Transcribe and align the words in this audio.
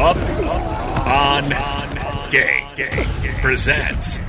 Up, 0.00 0.16
on, 1.08 1.50
game, 2.30 2.68
presents 3.40 4.20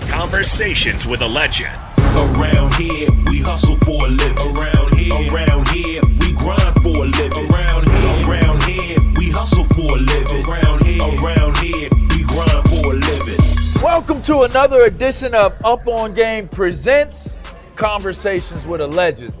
Conversations 0.00 1.06
with 1.06 1.22
a 1.22 1.26
Legend. 1.26 1.74
Around 1.96 2.74
here, 2.74 3.08
we 3.24 3.40
hustle 3.40 3.76
for 3.76 4.04
a 4.04 4.08
living. 4.10 4.36
Around 4.36 4.98
here, 4.98 5.32
around 5.32 5.68
here, 5.68 6.02
we 6.20 6.34
grind 6.34 6.74
for 6.82 6.88
a 6.88 7.08
living. 7.08 7.50
Around 7.50 7.88
here, 7.88 8.28
around 8.28 8.62
here, 8.64 8.98
we 9.16 9.30
hustle 9.30 9.64
for 9.64 9.96
a 9.96 10.00
living. 10.00 10.44
Around 10.44 10.84
here, 10.84 11.02
around 11.02 11.56
here, 11.56 11.88
we 12.10 12.22
grind 12.24 12.68
for 12.68 12.92
a 12.92 12.94
living. 12.94 13.38
Welcome 13.82 14.20
to 14.24 14.42
another 14.42 14.82
edition 14.82 15.34
of 15.34 15.54
Up 15.64 15.86
on 15.86 16.12
Game 16.12 16.46
presents 16.48 17.38
Conversations 17.76 18.66
with 18.66 18.82
a 18.82 18.86
Legend. 18.86 19.32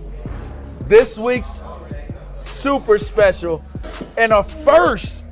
This 0.86 1.18
week's 1.18 1.62
super 2.38 2.98
special 2.98 3.62
and 4.16 4.32
a 4.32 4.44
first. 4.44 5.23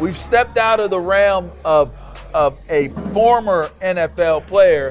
We've 0.00 0.16
stepped 0.16 0.56
out 0.56 0.80
of 0.80 0.90
the 0.90 1.00
realm 1.00 1.52
of, 1.64 1.92
of 2.34 2.58
a 2.68 2.88
former 3.12 3.70
NFL 3.80 4.46
player 4.48 4.90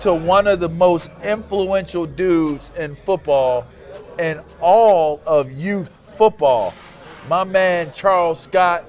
to 0.00 0.12
one 0.12 0.46
of 0.46 0.60
the 0.60 0.68
most 0.68 1.10
influential 1.24 2.04
dudes 2.04 2.70
in 2.76 2.94
football 2.94 3.66
and 4.18 4.42
all 4.60 5.22
of 5.26 5.50
youth 5.50 5.98
football. 6.16 6.74
My 7.28 7.44
man 7.44 7.92
Charles 7.92 8.38
Scott, 8.38 8.84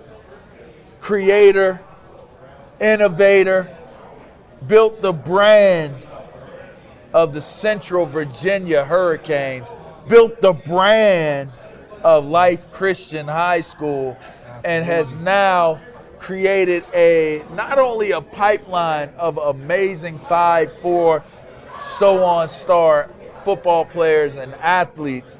creator, 1.00 1.82
innovator, 2.82 3.76
built 4.68 5.02
the 5.02 5.14
brand 5.14 5.96
of 7.14 7.34
the 7.34 7.42
Central 7.42 8.06
Virginia 8.06 8.84
Hurricanes, 8.84 9.72
built 10.10 10.42
the 10.42 10.54
brand 10.54 11.52
of 12.04 12.26
Life 12.26 12.72
Christian 12.72 13.28
High 13.28 13.62
School, 13.62 14.18
and 14.64 14.86
has 14.86 15.16
now 15.18 15.80
created 16.20 16.84
a 16.94 17.44
not 17.54 17.80
only 17.80 18.12
a 18.12 18.22
pipeline 18.22 19.10
of 19.10 19.38
amazing 19.38 20.20
five, 20.28 20.72
four, 20.82 21.24
so 21.98 22.24
on 22.24 22.50
star 22.50 23.10
football 23.44 23.86
players 23.86 24.36
and 24.36 24.54
athletes, 24.56 25.40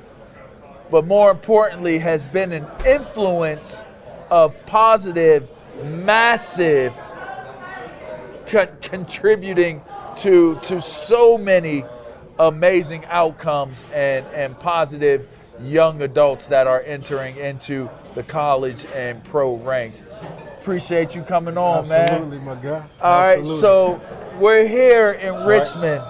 but 0.90 1.06
more 1.06 1.32
importantly, 1.32 1.98
has 1.98 2.26
been 2.28 2.52
an 2.52 2.66
influence 2.86 3.84
of 4.30 4.56
positive, 4.66 5.48
massive 5.84 6.96
con- 8.48 8.70
contributing 8.82 9.82
to 10.18 10.56
to 10.62 10.82
so 10.82 11.38
many 11.38 11.86
amazing 12.40 13.06
outcomes 13.06 13.84
and 13.94 14.26
and 14.28 14.58
positive 14.60 15.28
young 15.62 16.02
adults 16.02 16.48
that 16.48 16.68
are 16.68 16.82
entering 16.82 17.38
into 17.38 17.90
the 18.16 18.24
college 18.24 18.86
and 18.96 19.24
pro 19.24 19.56
ranks. 19.58 20.04
Appreciate 20.62 21.16
you 21.16 21.22
coming 21.22 21.58
on, 21.58 21.80
Absolutely, 21.80 21.98
man. 21.98 22.10
Absolutely, 22.10 22.40
my 22.40 22.56
guy. 22.56 22.88
All 23.02 23.20
right, 23.20 23.40
Absolutely. 23.40 23.62
so 23.62 24.02
we're 24.40 24.68
here 24.68 25.12
in 25.12 25.46
Richmond. 25.46 26.04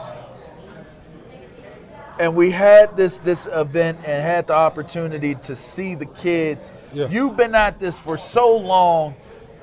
And 2.19 2.35
we 2.35 2.49
had 2.49 2.97
this 2.97 3.19
this 3.19 3.47
event 3.51 3.99
and 3.99 4.23
had 4.23 4.47
the 4.47 4.55
opportunity 4.55 5.35
to 5.35 5.55
see 5.55 5.93
the 5.93 6.07
kids. 6.07 6.71
Yeah. 6.91 7.07
You've 7.09 7.37
been 7.37 7.53
at 7.53 7.77
this 7.77 7.99
for 7.99 8.17
so 8.17 8.57
long, 8.57 9.13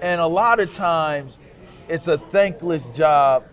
and 0.00 0.20
a 0.20 0.26
lot 0.26 0.60
of 0.60 0.72
times 0.72 1.38
it's 1.88 2.06
a 2.06 2.16
thankless 2.16 2.86
job. 2.90 3.44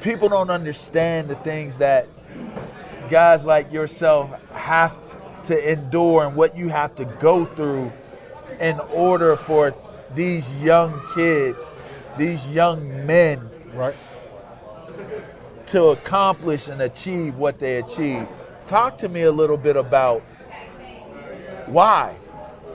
People 0.00 0.28
don't 0.28 0.50
understand 0.50 1.28
the 1.28 1.34
things 1.36 1.78
that 1.78 2.06
guys 3.10 3.44
like 3.44 3.72
yourself 3.72 4.30
have 4.66 4.98
to 5.44 5.72
endure 5.72 6.24
and 6.26 6.34
what 6.34 6.58
you 6.58 6.68
have 6.68 6.92
to 6.96 7.04
go 7.04 7.44
through 7.44 7.92
in 8.60 8.80
order 8.90 9.36
for 9.36 9.72
these 10.14 10.48
young 10.56 11.00
kids, 11.14 11.74
these 12.18 12.44
young 12.48 13.06
men 13.06 13.48
right. 13.74 13.94
to 15.66 15.84
accomplish 15.84 16.66
and 16.66 16.82
achieve 16.82 17.36
what 17.36 17.60
they 17.60 17.78
achieve. 17.78 18.26
Talk 18.66 18.98
to 18.98 19.08
me 19.08 19.22
a 19.22 19.30
little 19.30 19.56
bit 19.56 19.76
about 19.76 20.20
why. 21.66 22.16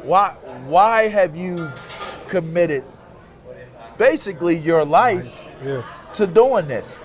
Why 0.04 0.30
why 0.68 1.10
have 1.10 1.36
you 1.36 1.72
committed 2.30 2.86
basically 3.98 4.58
your 4.58 4.86
life 4.86 5.30
Yeah. 5.64 5.84
to 6.14 6.26
doing 6.26 6.70
this? 6.70 7.00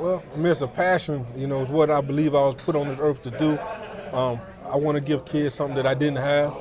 Well, 0.00 0.20
I 0.34 0.36
mean, 0.36 0.46
it's 0.46 0.62
a 0.62 0.66
passion. 0.66 1.24
You 1.36 1.46
know, 1.46 1.62
it's 1.62 1.70
what 1.70 1.90
I 1.90 2.00
believe 2.00 2.34
I 2.34 2.40
was 2.40 2.56
put 2.56 2.74
on 2.74 2.88
this 2.88 2.98
earth 3.00 3.22
to 3.22 3.30
do. 3.30 3.56
Um, 4.12 4.40
I 4.66 4.76
want 4.76 4.96
to 4.96 5.00
give 5.00 5.24
kids 5.24 5.54
something 5.54 5.76
that 5.76 5.86
I 5.86 5.94
didn't 5.94 6.18
have, 6.18 6.54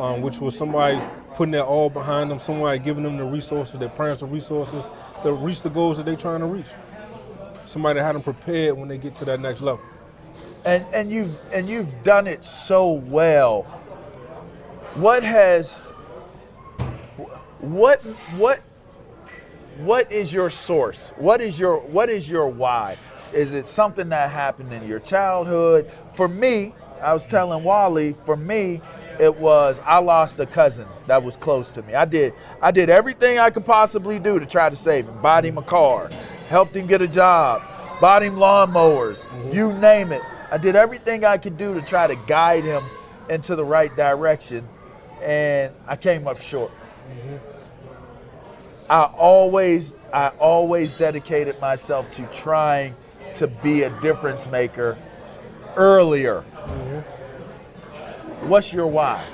um, 0.00 0.22
which 0.22 0.40
was 0.40 0.56
somebody 0.56 1.00
putting 1.34 1.52
their 1.52 1.64
all 1.64 1.90
behind 1.90 2.30
them, 2.30 2.40
somebody 2.40 2.78
giving 2.78 3.04
them 3.04 3.16
the 3.18 3.24
resources, 3.24 3.78
their 3.80 3.88
parents 3.88 4.20
the 4.20 4.26
resources 4.26 4.84
to 5.22 5.32
reach 5.32 5.62
the 5.62 5.70
goals 5.70 5.96
that 5.98 6.06
they're 6.06 6.16
trying 6.16 6.40
to 6.40 6.46
reach. 6.46 6.66
Somebody 7.66 8.00
had 8.00 8.14
them 8.14 8.22
prepared 8.22 8.76
when 8.76 8.88
they 8.88 8.98
get 8.98 9.14
to 9.16 9.24
that 9.26 9.40
next 9.40 9.60
level. 9.62 9.82
and 10.64 10.84
and 10.94 11.10
you've 11.12 11.36
and 11.52 11.68
you've 11.68 12.02
done 12.04 12.26
it 12.26 12.44
so 12.44 12.92
well. 12.92 13.64
What 14.94 15.22
has 15.24 15.74
what 17.60 18.00
what 18.36 18.60
what 19.78 20.12
is 20.12 20.32
your 20.32 20.50
source? 20.50 21.12
What 21.16 21.40
is 21.40 21.58
your 21.58 21.78
what 21.80 22.10
is 22.10 22.28
your 22.30 22.48
why? 22.48 22.98
Is 23.32 23.52
it 23.54 23.66
something 23.66 24.10
that 24.10 24.30
happened 24.30 24.72
in 24.72 24.86
your 24.86 25.00
childhood? 25.00 25.90
For 26.14 26.28
me, 26.28 26.74
I 27.02 27.12
was 27.12 27.26
telling 27.26 27.64
Wally, 27.64 28.14
for 28.24 28.36
me, 28.36 28.80
it 29.18 29.36
was 29.36 29.80
I 29.84 29.98
lost 29.98 30.38
a 30.40 30.46
cousin 30.46 30.86
that 31.06 31.22
was 31.22 31.36
close 31.36 31.70
to 31.72 31.82
me. 31.82 31.94
I 31.94 32.04
did 32.04 32.32
I 32.60 32.70
did 32.70 32.90
everything 32.90 33.38
I 33.38 33.50
could 33.50 33.64
possibly 33.64 34.18
do 34.18 34.38
to 34.38 34.46
try 34.46 34.70
to 34.70 34.76
save 34.76 35.06
him. 35.06 35.20
Bought 35.20 35.44
him 35.44 35.58
a 35.58 35.62
car, 35.62 36.08
helped 36.48 36.74
him 36.74 36.86
get 36.86 37.02
a 37.02 37.08
job, 37.08 37.62
bought 38.00 38.22
him 38.22 38.36
lawnmowers, 38.36 39.24
mm-hmm. 39.26 39.52
you 39.52 39.72
name 39.74 40.12
it. 40.12 40.22
I 40.50 40.58
did 40.58 40.76
everything 40.76 41.24
I 41.24 41.38
could 41.38 41.58
do 41.58 41.74
to 41.74 41.82
try 41.82 42.06
to 42.06 42.16
guide 42.26 42.64
him 42.64 42.84
into 43.28 43.56
the 43.56 43.64
right 43.64 43.94
direction, 43.96 44.68
and 45.22 45.72
I 45.86 45.96
came 45.96 46.26
up 46.26 46.40
short. 46.40 46.70
Mm-hmm. 46.70 47.36
I 48.90 49.04
always 49.04 49.96
I 50.12 50.28
always 50.38 50.96
dedicated 50.96 51.60
myself 51.60 52.10
to 52.12 52.26
trying 52.26 52.94
to 53.34 53.46
be 53.46 53.82
a 53.82 53.90
difference 54.00 54.46
maker 54.46 54.98
earlier. 55.76 56.42
What's 58.42 58.72
your 58.72 58.86
why? 58.86 59.24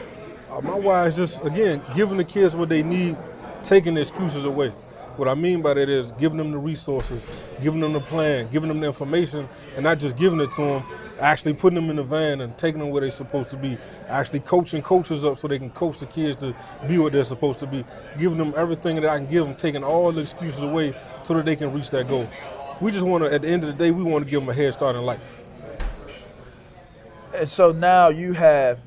Uh, 0.51 0.61
my 0.61 0.75
why 0.75 1.07
is 1.07 1.17
just 1.17 1.45
again 1.45 1.83
giving 1.95 2.17
the 2.17 2.25
kids 2.25 2.55
what 2.55 2.69
they 2.69 2.83
need, 2.83 3.17
taking 3.63 3.95
the 3.95 4.01
excuses 4.01 4.45
away. 4.45 4.73
What 5.17 5.27
I 5.27 5.35
mean 5.35 5.63
by 5.63 5.75
that 5.75 5.89
is 5.89 6.13
giving 6.13 6.39
them 6.39 6.53
the 6.53 6.59
resources, 6.59 7.21
giving 7.61 7.81
them 7.81 7.93
the 7.93 8.01
plan, 8.01 8.49
giving 8.53 8.69
them 8.69 8.79
the 8.79 8.87
information, 8.87 9.49
and 9.75 9.83
not 9.83 9.99
just 9.99 10.17
giving 10.17 10.41
it 10.41 10.51
to 10.53 10.61
them, 10.61 10.85
actually 11.19 11.55
putting 11.55 11.75
them 11.75 11.91
in 11.91 11.97
the 11.97 12.05
van 12.05 12.41
and 12.41 12.57
taking 12.57 12.79
them 12.79 12.91
where 12.91 13.01
they're 13.01 13.11
supposed 13.11 13.51
to 13.51 13.57
be, 13.57 13.77
actually 14.09 14.39
coaching 14.41 14.81
coaches 14.81 15.25
up 15.25 15.37
so 15.37 15.49
they 15.49 15.59
can 15.59 15.71
coach 15.71 15.99
the 15.99 16.07
kids 16.07 16.41
to 16.41 16.55
be 16.87 16.99
what 16.99 17.13
they're 17.13 17.25
supposed 17.25 17.59
to 17.59 17.67
be, 17.67 17.85
giving 18.17 18.39
them 18.39 18.55
everything 18.57 18.95
that 18.95 19.07
I 19.07 19.19
can 19.19 19.27
give 19.29 19.45
them, 19.45 19.57
taking 19.57 19.83
all 19.83 20.13
the 20.13 20.21
excuses 20.21 20.63
away 20.63 20.95
so 21.25 21.35
that 21.35 21.45
they 21.45 21.57
can 21.57 21.73
reach 21.73 21.91
that 21.91 22.07
goal. 22.07 22.29
We 22.81 22.93
just 22.93 23.05
want 23.05 23.25
to, 23.25 23.33
at 23.33 23.43
the 23.43 23.49
end 23.49 23.65
of 23.65 23.77
the 23.77 23.85
day, 23.85 23.91
we 23.91 24.05
want 24.05 24.25
to 24.25 24.31
give 24.31 24.41
them 24.41 24.49
a 24.49 24.55
head 24.55 24.73
start 24.73 24.95
in 24.95 25.03
life. 25.03 25.21
And 27.39 27.49
so 27.49 27.71
now 27.71 28.09
you 28.09 28.33
have 28.33 28.81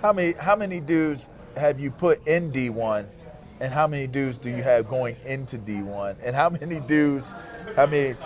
how 0.00 0.12
many 0.12 0.32
how 0.32 0.54
many 0.54 0.78
dudes 0.78 1.28
have 1.56 1.80
you 1.80 1.90
put 1.90 2.24
in 2.24 2.52
D1 2.52 3.04
and 3.58 3.72
how 3.72 3.88
many 3.88 4.06
dudes 4.06 4.36
do 4.36 4.48
you 4.48 4.62
have 4.62 4.88
going 4.88 5.16
into 5.24 5.58
D1 5.58 6.14
and 6.22 6.36
how 6.36 6.50
many 6.50 6.78
dudes 6.78 7.34
I 7.76 7.86
mean 7.86 8.16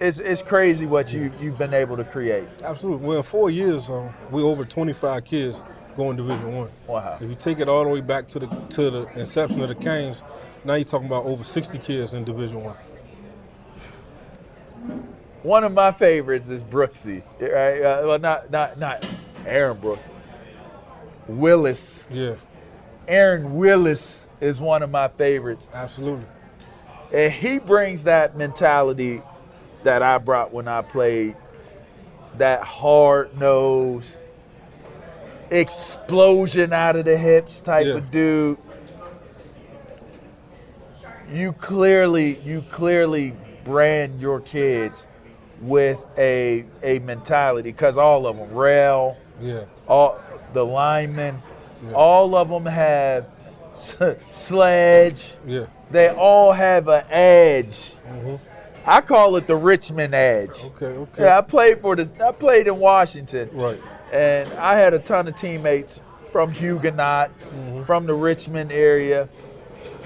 it's, 0.00 0.18
it's 0.18 0.42
crazy 0.42 0.84
what 0.84 1.14
you 1.14 1.32
you've 1.40 1.56
been 1.56 1.72
able 1.72 1.96
to 1.96 2.04
create. 2.04 2.46
Absolutely. 2.62 3.06
Well, 3.06 3.16
in 3.18 3.22
four 3.22 3.48
years, 3.48 3.88
um, 3.88 4.12
we 4.30 4.42
over 4.42 4.66
25 4.66 5.24
kids 5.24 5.62
going 5.96 6.18
Division 6.18 6.54
One. 6.54 6.70
Wow. 6.86 7.16
If 7.20 7.28
you 7.28 7.36
take 7.36 7.60
it 7.60 7.70
all 7.70 7.84
the 7.84 7.90
way 7.90 8.02
back 8.02 8.28
to 8.28 8.38
the 8.38 8.46
to 8.46 8.90
the 8.90 9.18
inception 9.18 9.62
of 9.62 9.68
the 9.68 9.74
Canes, 9.76 10.22
now 10.66 10.74
you're 10.74 10.84
talking 10.84 11.06
about 11.06 11.24
over 11.24 11.42
60 11.42 11.78
kids 11.78 12.12
in 12.12 12.24
Division 12.24 12.62
One. 12.62 12.76
One 15.42 15.64
of 15.64 15.72
my 15.72 15.92
favorites 15.92 16.48
is 16.48 16.60
Brooksy. 16.62 17.22
Right? 17.40 17.80
Uh, 17.82 18.06
well, 18.06 18.18
not 18.18 18.50
not 18.50 18.78
not 18.78 19.06
Aaron 19.46 19.78
Brooks. 19.78 20.02
Willis. 21.28 22.08
Yeah, 22.12 22.34
Aaron 23.06 23.54
Willis 23.54 24.26
is 24.40 24.60
one 24.60 24.82
of 24.82 24.90
my 24.90 25.08
favorites. 25.08 25.68
absolutely. 25.74 26.24
And 27.12 27.32
he 27.32 27.58
brings 27.58 28.04
that 28.04 28.36
mentality 28.36 29.22
that 29.82 30.02
I 30.02 30.18
brought 30.18 30.52
when 30.52 30.68
I 30.68 30.82
played. 30.82 31.36
That 32.36 32.62
hard 32.62 33.36
nose, 33.38 34.20
explosion 35.50 36.72
out 36.72 36.94
of 36.96 37.04
the 37.06 37.16
hips 37.16 37.60
type 37.60 37.86
Yeah. 37.86 37.94
of 37.94 38.10
dude. 38.10 38.58
You 41.32 41.52
clearly, 41.52 42.38
you 42.44 42.62
clearly 42.70 43.34
brand 43.64 44.20
your 44.20 44.40
kids 44.40 45.06
with 45.60 46.04
a 46.16 46.64
a 46.82 46.98
mentality 47.00 47.70
because 47.70 47.98
all 47.98 48.26
of 48.26 48.36
them, 48.36 48.54
rail, 48.54 49.16
Yeah, 49.40 49.62
all 49.86 50.18
the 50.52 50.64
linemen, 50.64 51.42
Yeah. 51.84 51.92
all 51.94 52.34
of 52.34 52.48
them 52.48 52.66
have 52.66 53.26
sledge. 54.32 55.34
yeah. 55.46 55.64
They 55.90 56.08
all 56.10 56.52
have 56.52 56.88
an 56.88 57.04
edge. 57.10 57.94
hmm 58.06 58.36
I 58.86 59.02
call 59.02 59.36
it 59.36 59.46
the 59.46 59.56
Richmond 59.56 60.14
edge. 60.14 60.64
Okay, 60.64 60.86
okay. 60.86 61.24
Yeah, 61.24 61.36
I 61.36 61.42
played 61.42 61.78
for 61.80 61.94
the. 61.94 62.08
I 62.24 62.32
played 62.32 62.68
in 62.68 62.78
Washington, 62.78 63.50
Right. 63.52 63.78
and 64.12 64.50
I 64.54 64.76
had 64.76 64.94
a 64.94 64.98
ton 64.98 65.28
of 65.28 65.36
teammates 65.36 66.00
from 66.32 66.50
Huguenot, 66.52 67.30
Mm-hmm. 67.30 67.82
from 67.82 68.06
the 68.06 68.14
Richmond 68.14 68.72
area. 68.72 69.28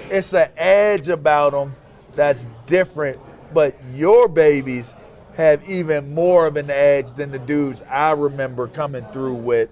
It's 0.09 0.33
an 0.33 0.49
edge 0.57 1.07
about 1.07 1.53
them 1.53 1.75
that's 2.13 2.45
different, 2.65 3.19
but 3.53 3.73
your 3.93 4.27
babies 4.27 4.93
have 5.35 5.67
even 5.67 6.13
more 6.13 6.45
of 6.45 6.57
an 6.57 6.69
edge 6.69 7.11
than 7.15 7.31
the 7.31 7.39
dudes 7.39 7.81
I 7.83 8.11
remember 8.11 8.67
coming 8.67 9.05
through 9.11 9.35
with. 9.35 9.69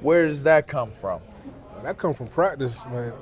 Where 0.00 0.26
does 0.26 0.42
that 0.42 0.66
come 0.66 0.90
from? 0.90 1.20
That 1.82 1.98
come 1.98 2.14
from 2.14 2.28
practice, 2.28 2.84
man. 2.86 3.12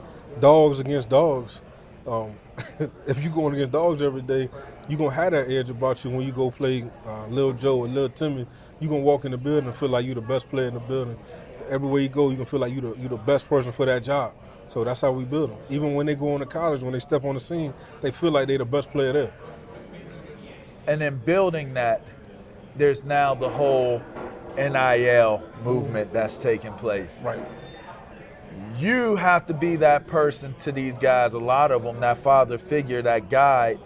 Dogs 0.40 0.80
against 0.80 1.08
dogs. 1.08 1.60
Um, 2.06 2.32
if 3.06 3.22
you're 3.22 3.32
going 3.32 3.54
against 3.54 3.72
dogs 3.72 4.02
every 4.02 4.22
day, 4.22 4.48
you're 4.88 4.98
gonna 4.98 5.14
have 5.14 5.32
that 5.32 5.50
edge 5.50 5.70
about 5.70 6.04
you 6.04 6.10
when 6.10 6.26
you 6.26 6.32
go 6.32 6.50
play 6.50 6.84
uh, 7.06 7.26
Lil 7.28 7.52
Joe 7.52 7.84
and 7.84 7.94
Lil 7.94 8.08
Timmy. 8.08 8.46
You're 8.80 8.90
gonna 8.90 9.02
walk 9.02 9.24
in 9.24 9.30
the 9.30 9.38
building 9.38 9.66
and 9.66 9.76
feel 9.76 9.88
like 9.88 10.04
you're 10.04 10.14
the 10.16 10.20
best 10.20 10.50
player 10.50 10.68
in 10.68 10.74
the 10.74 10.80
building. 10.80 11.16
Everywhere 11.70 12.02
you 12.02 12.08
go, 12.08 12.28
you're 12.28 12.36
gonna 12.36 12.46
feel 12.46 12.60
like 12.60 12.72
you 12.72 12.80
the 12.80 12.94
you 13.00 13.08
the 13.08 13.16
best 13.16 13.48
person 13.48 13.72
for 13.72 13.86
that 13.86 14.02
job. 14.02 14.34
So 14.68 14.82
that's 14.82 15.00
how 15.00 15.12
we 15.12 15.24
build 15.24 15.50
them. 15.50 15.58
Even 15.70 15.94
when 15.94 16.06
they 16.06 16.14
go 16.14 16.34
on 16.34 16.40
to 16.40 16.46
college, 16.46 16.82
when 16.82 16.92
they 16.92 16.98
step 16.98 17.24
on 17.24 17.34
the 17.34 17.40
scene, 17.40 17.72
they 18.00 18.10
feel 18.10 18.30
like 18.30 18.48
they're 18.48 18.58
the 18.58 18.64
best 18.64 18.90
player 18.90 19.12
there. 19.12 19.32
And 20.86 21.00
then 21.00 21.16
building 21.24 21.74
that, 21.74 22.02
there's 22.76 23.04
now 23.04 23.34
the 23.34 23.48
whole 23.48 24.02
NIL 24.56 25.42
movement 25.64 26.12
that's 26.12 26.38
taking 26.38 26.72
place. 26.74 27.20
Right. 27.22 27.40
You 28.78 29.16
have 29.16 29.46
to 29.46 29.54
be 29.54 29.76
that 29.76 30.06
person 30.06 30.54
to 30.60 30.72
these 30.72 30.98
guys, 30.98 31.32
a 31.32 31.38
lot 31.38 31.72
of 31.72 31.82
them, 31.82 32.00
that 32.00 32.18
father 32.18 32.58
figure, 32.58 33.02
that 33.02 33.30
guide 33.30 33.78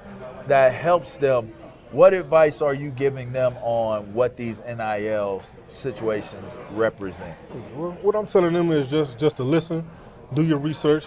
that 0.48 0.72
helps 0.72 1.16
them. 1.16 1.52
What 1.90 2.12
advice 2.12 2.60
are 2.60 2.74
you 2.74 2.90
giving 2.90 3.32
them 3.32 3.56
on 3.62 4.12
what 4.12 4.36
these 4.36 4.60
NIL 4.66 5.42
situations 5.68 6.58
represent? 6.72 7.36
Well, 7.74 7.92
what 8.02 8.14
I'm 8.14 8.26
telling 8.26 8.52
them 8.52 8.72
is 8.72 8.90
just 8.90 9.18
just 9.18 9.36
to 9.36 9.44
listen, 9.44 9.88
do 10.34 10.42
your 10.42 10.58
research. 10.58 11.06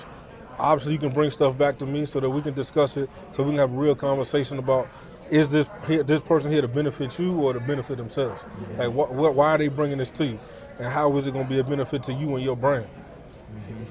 Obviously, 0.57 0.93
you 0.93 0.99
can 0.99 1.11
bring 1.11 1.29
stuff 1.31 1.57
back 1.57 1.77
to 1.79 1.85
me 1.85 2.05
so 2.05 2.19
that 2.19 2.29
we 2.29 2.41
can 2.41 2.53
discuss 2.53 2.97
it, 2.97 3.09
so 3.33 3.43
we 3.43 3.51
can 3.51 3.59
have 3.59 3.71
a 3.71 3.75
real 3.75 3.95
conversation 3.95 4.57
about 4.59 4.87
is 5.31 5.47
this 5.47 5.67
here, 5.87 6.03
this 6.03 6.21
person 6.21 6.51
here 6.51 6.61
to 6.61 6.67
benefit 6.67 7.17
you 7.17 7.33
or 7.41 7.53
to 7.53 7.59
benefit 7.59 7.97
themselves? 7.97 8.41
Mm-hmm. 8.41 8.79
Like, 8.79 8.91
what, 8.91 9.13
what, 9.13 9.33
why 9.33 9.51
are 9.55 9.57
they 9.57 9.69
bringing 9.69 9.97
this 9.97 10.09
to 10.11 10.25
you, 10.25 10.39
and 10.77 10.87
how 10.87 11.15
is 11.17 11.25
it 11.25 11.31
going 11.33 11.45
to 11.45 11.49
be 11.49 11.59
a 11.59 11.63
benefit 11.63 12.03
to 12.03 12.13
you 12.13 12.35
and 12.35 12.43
your 12.43 12.55
brand? 12.57 12.85
Mm-hmm. 12.85 13.83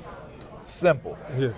Simple. 0.65 1.19
Yeah, 1.37 1.53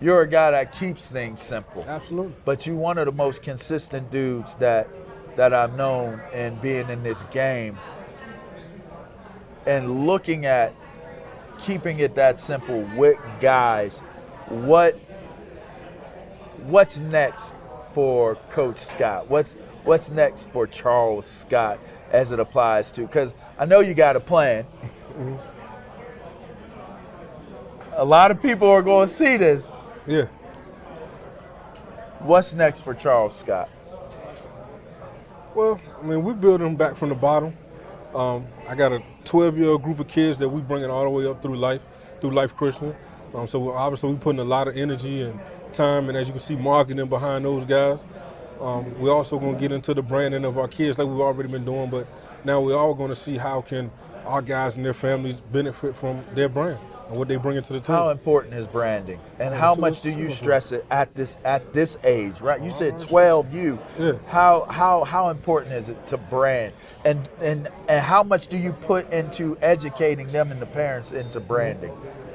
You're 0.00 0.22
a 0.22 0.26
guy 0.26 0.50
that 0.50 0.72
keeps 0.72 1.06
things 1.08 1.40
simple. 1.40 1.84
absolutely. 1.86 2.34
but 2.44 2.66
you're 2.66 2.74
one 2.74 2.98
of 2.98 3.06
the 3.06 3.12
most 3.12 3.42
consistent 3.42 4.10
dudes 4.10 4.54
that 4.56 4.88
that 5.36 5.54
I've 5.54 5.76
known 5.76 6.20
in 6.34 6.56
being 6.56 6.88
in 6.88 7.04
this 7.04 7.22
game 7.30 7.78
and 9.66 10.04
looking 10.06 10.46
at 10.46 10.72
keeping 11.60 12.00
it 12.00 12.16
that 12.16 12.40
simple 12.40 12.82
with 12.96 13.18
guys 13.40 14.00
what 14.48 14.94
what's 16.62 16.98
next 16.98 17.54
for 17.94 18.36
coach 18.52 18.78
Scott 18.80 19.28
what's 19.28 19.54
what's 19.84 20.10
next 20.10 20.50
for 20.50 20.66
Charles 20.66 21.26
Scott 21.26 21.78
as 22.12 22.32
it 22.32 22.40
applies 22.40 22.90
to 22.92 23.06
cuz 23.08 23.34
I 23.58 23.64
know 23.66 23.80
you 23.80 23.94
got 23.94 24.16
a 24.16 24.20
plan 24.20 24.66
a 27.94 28.04
lot 28.04 28.30
of 28.30 28.40
people 28.40 28.68
are 28.68 28.82
going 28.82 29.08
to 29.08 29.12
see 29.12 29.36
this 29.36 29.72
Yeah. 30.06 30.26
what's 32.20 32.54
next 32.54 32.82
for 32.82 32.94
Charles 32.94 33.36
Scott 33.36 33.68
Well, 35.54 35.80
I 36.00 36.06
mean, 36.06 36.22
we're 36.22 36.34
building 36.34 36.76
back 36.76 36.94
from 36.96 37.08
the 37.08 37.16
bottom. 37.16 37.52
Um, 38.14 38.46
I 38.68 38.76
got 38.76 38.92
a 38.92 39.02
12-year-old 39.24 39.82
group 39.82 39.98
of 39.98 40.06
kids 40.06 40.38
that 40.38 40.48
we 40.48 40.60
bringing 40.60 40.88
all 40.88 41.02
the 41.02 41.10
way 41.10 41.26
up 41.26 41.42
through 41.42 41.56
life, 41.56 41.80
through 42.20 42.30
Life 42.30 42.54
Christian. 42.54 42.94
Um, 43.34 43.46
so 43.46 43.70
obviously, 43.70 44.10
we're 44.12 44.18
putting 44.18 44.40
a 44.40 44.44
lot 44.44 44.68
of 44.68 44.76
energy 44.76 45.22
and 45.22 45.38
time, 45.72 46.08
and 46.08 46.16
as 46.16 46.26
you 46.26 46.32
can 46.32 46.42
see, 46.42 46.56
marketing 46.56 47.06
behind 47.08 47.44
those 47.44 47.64
guys. 47.64 48.04
Um, 48.60 48.98
we're 48.98 49.12
also 49.12 49.38
going 49.38 49.54
to 49.54 49.60
get 49.60 49.70
into 49.70 49.94
the 49.94 50.02
branding 50.02 50.44
of 50.44 50.58
our 50.58 50.66
kids, 50.68 50.98
like 50.98 51.06
we've 51.06 51.20
already 51.20 51.48
been 51.48 51.64
doing. 51.64 51.90
But 51.90 52.06
now 52.44 52.60
we're 52.60 52.76
all 52.76 52.94
going 52.94 53.10
to 53.10 53.16
see 53.16 53.36
how 53.36 53.60
can 53.60 53.90
our 54.26 54.42
guys 54.42 54.76
and 54.76 54.84
their 54.84 54.94
families 54.94 55.36
benefit 55.52 55.94
from 55.94 56.24
their 56.34 56.48
brand 56.48 56.78
and 57.08 57.16
what 57.16 57.28
they 57.28 57.36
bring 57.36 57.56
into 57.56 57.72
the 57.72 57.80
team. 57.80 57.94
How 57.94 58.10
important 58.10 58.54
is 58.54 58.66
branding, 58.66 59.20
and 59.38 59.54
how 59.54 59.74
so 59.74 59.80
much 59.80 60.00
do 60.00 60.10
you 60.10 60.28
stress 60.28 60.72
it 60.72 60.84
at 60.90 61.14
this 61.14 61.36
at 61.44 61.72
this 61.72 61.96
age? 62.04 62.40
Right, 62.40 62.62
you 62.62 62.70
said 62.70 62.98
12. 63.00 63.54
You, 63.54 63.78
Yeah. 63.98 64.12
how 64.26 64.64
how 64.68 65.04
how 65.04 65.28
important 65.30 65.74
is 65.74 65.88
it 65.88 66.06
to 66.08 66.16
brand, 66.16 66.72
and 67.04 67.28
and 67.40 67.68
and 67.88 68.00
how 68.00 68.22
much 68.22 68.48
do 68.48 68.58
you 68.58 68.72
put 68.72 69.10
into 69.12 69.56
educating 69.62 70.26
them 70.28 70.50
and 70.50 70.60
the 70.60 70.66
parents 70.66 71.12
into 71.12 71.38
branding? 71.40 71.92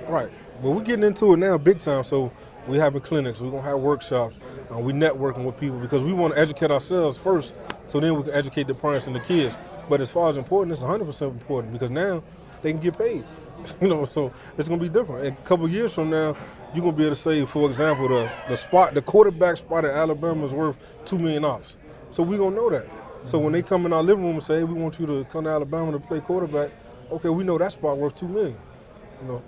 Right. 0.08 0.30
Well, 0.62 0.74
we're 0.74 0.84
getting 0.84 1.04
into 1.04 1.34
it 1.34 1.38
now 1.38 1.58
big 1.58 1.80
time. 1.80 2.04
So 2.04 2.32
we 2.68 2.78
having 2.78 3.02
clinics, 3.02 3.42
we're 3.42 3.52
gonna 3.52 3.64
have 3.64 3.80
workshops, 3.80 4.38
uh, 4.74 4.80
we 4.80 4.94
networking 4.94 5.44
with 5.44 5.60
people 5.60 5.78
because 5.80 6.04
we 6.04 6.14
want 6.14 6.34
to 6.34 6.40
educate 6.40 6.72
ourselves 6.72 7.18
first, 7.18 7.54
so 7.90 8.00
then 8.00 8.16
we 8.16 8.24
can 8.24 8.32
educate 8.34 8.68
the 8.68 8.74
parents 8.74 9.08
and 9.08 9.16
the 9.16 9.20
kids. 9.20 9.58
But 9.90 10.00
as 10.00 10.10
far 10.10 10.30
as 10.30 10.38
important, 10.38 10.72
it's 10.72 10.82
100% 10.82 11.22
important 11.32 11.74
because 11.74 11.90
now 11.92 12.24
they 12.62 12.72
can 12.72 12.82
get 12.82 12.98
paid. 12.98 13.24
You 13.82 13.88
know, 13.88 14.06
so 14.06 14.34
it's 14.58 14.68
gonna 14.68 14.82
be 14.82 14.90
different. 14.90 15.26
And 15.26 15.38
a 15.38 15.42
couple 15.42 15.70
years 15.70 15.94
from 15.94 16.10
now, 16.10 16.36
you're 16.74 16.84
gonna 16.84 16.98
be 16.98 17.06
able 17.06 17.16
to 17.16 17.22
say, 17.22 17.46
for 17.46 17.70
example, 17.70 18.10
the 18.10 18.30
the 18.50 18.58
spot, 18.58 18.94
the 18.94 19.02
quarterback 19.02 19.56
spot 19.56 19.86
at 19.86 19.92
Alabama 19.92 20.46
is 20.46 20.54
worth 20.54 20.76
two 21.06 21.18
million 21.18 21.44
dollars. 21.44 21.78
So 22.12 22.24
we 22.24 22.38
gonna 22.38 22.56
know 22.56 22.70
that. 22.72 22.88
So 23.26 23.40
when 23.40 23.54
they 23.54 23.62
come 23.62 23.86
in 23.86 23.94
our 23.94 24.04
living 24.04 24.26
room 24.26 24.36
and 24.36 24.44
say, 24.44 24.58
hey, 24.58 24.64
we 24.66 24.74
want 24.74 25.00
you 25.00 25.06
to 25.06 25.24
come 25.32 25.46
to 25.46 25.50
Alabama 25.50 25.94
to 25.94 26.00
play 26.00 26.20
quarterback, 26.20 26.72
okay, 27.12 27.30
we 27.30 27.46
know 27.46 27.58
that 27.58 27.72
spot 27.72 27.98
worth 27.98 28.16
two 28.16 28.28
million. 28.28 28.58
You 29.22 29.28
know, 29.28 29.42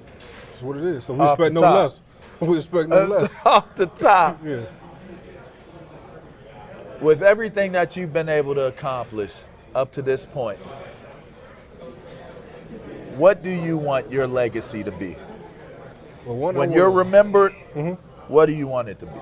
that's 0.55 0.63
what 0.63 0.77
it 0.77 0.85
is. 0.85 1.03
So 1.03 1.13
we 1.13 1.19
Off 1.19 1.37
expect 1.37 1.53
no 1.53 1.61
top. 1.61 1.75
less. 1.75 2.01
We 2.41 2.57
expect 2.57 2.89
no 2.89 3.05
less. 3.05 3.33
Off 3.45 3.75
the 3.75 3.85
top, 3.85 4.39
Yeah. 4.45 4.61
with 7.01 7.21
everything 7.23 7.71
that 7.73 7.95
you've 7.95 8.11
been 8.11 8.27
able 8.29 8.53
to 8.55 8.65
accomplish 8.67 9.33
up 9.73 9.91
to 9.93 10.01
this 10.01 10.25
point, 10.25 10.59
what 13.15 13.41
do 13.41 13.49
you 13.49 13.77
want 13.77 14.11
your 14.11 14.27
legacy 14.27 14.83
to 14.83 14.91
be? 14.91 15.15
Well, 16.25 16.53
When 16.53 16.71
you're 16.73 16.91
remembered, 16.91 17.53
Mhm. 17.73 17.97
what 18.27 18.47
do 18.47 18.51
you 18.53 18.67
want 18.67 18.89
it 18.89 18.99
to 18.99 19.05
be? 19.05 19.19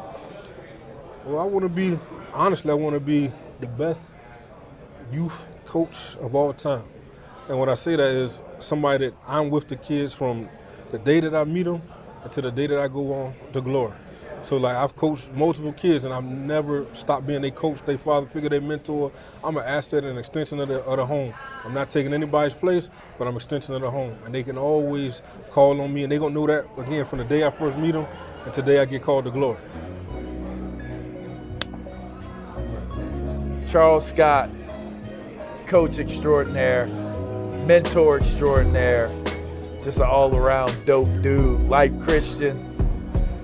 Well, 1.26 1.40
I 1.40 1.46
want 1.46 1.64
to 1.64 1.70
be, 1.70 2.00
honestly, 2.34 2.72
I 2.72 2.76
want 2.76 2.96
to 2.96 3.00
be 3.00 3.32
the 3.60 3.68
best 3.68 4.02
youth 5.12 5.54
coach 5.68 6.16
of 6.20 6.34
all 6.34 6.52
time. 6.54 6.84
And 7.48 7.60
when 7.60 7.70
I 7.70 7.76
say 7.76 7.96
that 7.96 8.10
is 8.12 8.42
somebody 8.58 9.06
that 9.10 9.14
I'm 9.28 9.52
with 9.52 9.68
the 9.68 9.76
kids 9.76 10.14
from 10.16 10.50
the 10.94 11.00
day 11.00 11.20
that 11.20 11.34
I 11.34 11.44
meet 11.44 11.64
them 11.64 11.82
to 12.32 12.40
the 12.40 12.52
day 12.52 12.68
that 12.68 12.78
I 12.78 12.88
go 12.88 13.14
on 13.14 13.34
to 13.54 13.62
glory. 13.62 13.94
So 14.44 14.58
like 14.58 14.76
I've 14.76 14.96
coached 14.96 15.32
multiple 15.32 15.74
kids 15.74 16.06
and 16.06 16.14
I've 16.14 16.24
never 16.24 16.86
stopped 16.94 17.26
being 17.26 17.42
their 17.42 17.50
coach, 17.50 17.84
their 17.84 17.98
father 17.98 18.28
figure, 18.28 18.48
their 18.48 18.62
mentor. 18.62 19.12
I'm 19.44 19.58
an 19.58 19.64
asset 19.64 20.04
and 20.04 20.14
an 20.14 20.18
extension 20.20 20.60
of 20.60 20.68
the, 20.68 20.84
of 20.84 20.98
the 20.98 21.06
home. 21.06 21.34
I'm 21.66 21.74
not 21.74 21.90
taking 21.90 22.14
anybody's 22.14 22.54
place, 22.54 22.92
but 23.18 23.28
I'm 23.28 23.34
an 23.34 23.38
extension 23.38 23.74
of 23.74 23.82
the 23.82 23.90
home. 23.90 24.16
And 24.24 24.36
they 24.36 24.44
can 24.44 24.56
always 24.56 25.24
call 25.50 25.82
on 25.82 25.92
me 25.92 26.04
and 26.04 26.12
they're 26.12 26.20
gonna 26.20 26.36
know 26.36 26.46
that 26.46 26.68
again 26.78 27.06
from 27.06 27.18
the 27.18 27.26
day 27.26 27.44
I 27.44 27.50
first 27.50 27.80
meet 27.80 27.94
them 27.94 28.06
and 28.46 28.54
today 28.54 28.78
I 28.78 28.86
get 28.86 29.02
called 29.02 29.26
to 29.26 29.32
glory. 29.32 29.58
Charles 33.68 34.08
Scott, 34.08 34.52
coach 35.66 35.98
extraordinaire, 35.98 36.86
mentor 37.66 38.20
extraordinaire, 38.20 39.10
just 39.84 40.00
an 40.00 40.06
all 40.06 40.36
around 40.36 40.74
dope 40.86 41.10
dude. 41.22 41.62
Life 41.70 41.92
Christian, 42.02 42.58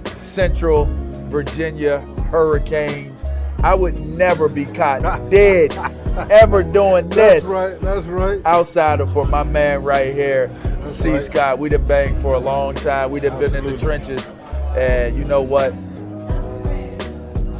Central 0.06 0.86
Virginia 1.30 2.00
Hurricanes. 2.32 3.26
I 3.64 3.76
would 3.76 4.00
never 4.00 4.48
be 4.48 4.66
caught 4.66 5.02
dead 5.30 5.74
ever 6.30 6.64
doing 6.64 7.10
this 7.10 7.46
That's 7.46 7.46
right, 7.46 7.82
that's 7.82 8.06
right. 8.08 8.42
outside 8.46 9.00
of 9.00 9.12
for 9.14 9.26
my 9.26 9.44
man 9.44 9.84
right 9.84 10.14
here, 10.14 10.50
C. 10.86 11.12
right. 11.12 11.22
Scott. 11.22 11.60
We 11.60 11.70
done 11.70 11.86
banged 11.86 12.22
for 12.22 12.36
a 12.36 12.40
long 12.40 12.74
time. 12.76 13.12
We 13.12 13.20
done 13.20 13.40
been 13.40 13.56
in 13.56 13.66
the 13.66 13.78
trenches. 13.78 14.30
And 14.76 15.18
you 15.18 15.24
know 15.26 15.42
what? 15.42 15.74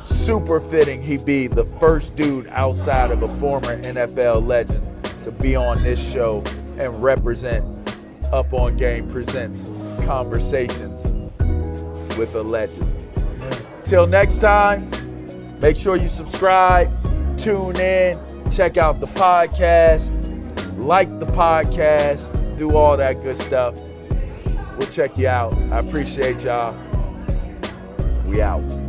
Super 0.06 0.62
fitting 0.62 1.02
he 1.02 1.18
be 1.18 1.48
the 1.48 1.66
first 1.80 2.16
dude 2.16 2.48
outside 2.48 3.12
of 3.12 3.24
a 3.24 3.28
former 3.40 3.82
NFL 3.82 4.46
legend 4.46 4.86
to 5.24 5.32
be 5.32 5.56
on 5.56 5.84
this 5.84 6.00
show 6.12 6.44
and 6.78 7.02
represent 7.02 7.66
Up 8.32 8.54
on 8.54 8.78
Game 8.78 9.10
Presents 9.10 9.64
Conversations 10.06 11.04
with 12.18 12.36
a 12.36 12.44
Legend. 12.44 12.88
Till 13.84 14.06
next 14.06 14.38
time, 14.38 14.90
make 15.60 15.78
sure 15.78 15.96
you 15.96 16.08
subscribe, 16.08 16.90
tune 17.40 17.80
in, 17.80 18.20
check 18.52 18.78
out 18.78 19.00
the 19.00 19.08
podcast, 19.08 20.10
like 20.78 21.20
the 21.20 21.26
podcast, 21.26 22.30
do 22.58 22.76
all 22.76 22.98
that 22.98 23.22
good 23.24 23.38
stuff. 23.38 23.76
We'll 24.78 24.90
check 24.92 25.18
you 25.18 25.28
out. 25.28 25.54
I 25.72 25.80
appreciate 25.80 26.42
y'all. 26.42 26.76
We 28.26 28.42
out. 28.42 28.89